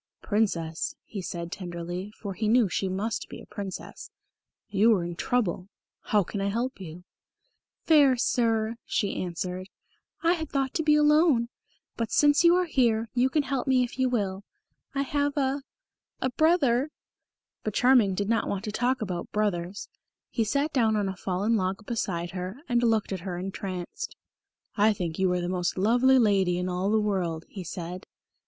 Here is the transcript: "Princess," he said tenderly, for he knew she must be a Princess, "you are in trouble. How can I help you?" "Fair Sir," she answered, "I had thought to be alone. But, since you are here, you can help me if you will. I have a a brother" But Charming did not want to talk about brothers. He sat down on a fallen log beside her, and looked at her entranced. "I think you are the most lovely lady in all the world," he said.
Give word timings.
"Princess," 0.23 0.95
he 1.05 1.21
said 1.21 1.51
tenderly, 1.51 2.11
for 2.19 2.33
he 2.33 2.47
knew 2.47 2.67
she 2.67 2.89
must 2.89 3.29
be 3.29 3.39
a 3.39 3.45
Princess, 3.45 4.09
"you 4.67 4.91
are 4.95 5.03
in 5.03 5.15
trouble. 5.15 5.69
How 6.05 6.23
can 6.23 6.41
I 6.41 6.47
help 6.47 6.79
you?" 6.81 7.03
"Fair 7.83 8.17
Sir," 8.17 8.77
she 8.83 9.21
answered, 9.21 9.69
"I 10.23 10.33
had 10.33 10.49
thought 10.49 10.73
to 10.73 10.81
be 10.81 10.95
alone. 10.95 11.49
But, 11.97 12.11
since 12.11 12.43
you 12.43 12.55
are 12.55 12.65
here, 12.65 13.09
you 13.13 13.29
can 13.29 13.43
help 13.43 13.67
me 13.67 13.83
if 13.83 13.99
you 13.99 14.09
will. 14.09 14.43
I 14.95 15.03
have 15.03 15.37
a 15.37 15.61
a 16.19 16.31
brother" 16.31 16.89
But 17.63 17.75
Charming 17.75 18.15
did 18.15 18.27
not 18.27 18.47
want 18.47 18.63
to 18.63 18.71
talk 18.71 19.03
about 19.03 19.31
brothers. 19.31 19.87
He 20.31 20.43
sat 20.43 20.73
down 20.73 20.95
on 20.95 21.09
a 21.09 21.15
fallen 21.15 21.55
log 21.57 21.85
beside 21.85 22.31
her, 22.31 22.57
and 22.67 22.81
looked 22.81 23.13
at 23.13 23.19
her 23.19 23.37
entranced. 23.37 24.15
"I 24.75 24.93
think 24.93 25.19
you 25.19 25.31
are 25.33 25.41
the 25.41 25.47
most 25.47 25.77
lovely 25.77 26.17
lady 26.17 26.57
in 26.57 26.69
all 26.69 26.89
the 26.89 26.99
world," 26.99 27.45
he 27.47 27.63
said. 27.63 28.07